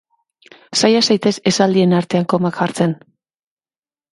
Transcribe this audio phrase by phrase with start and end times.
[0.79, 2.97] Saia zaitez esaldien artean komak jartzen.